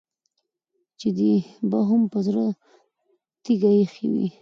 [0.99, 1.33] چې دې
[1.69, 2.45] به هم په زړه
[3.43, 4.27] تيږه اېښې وي.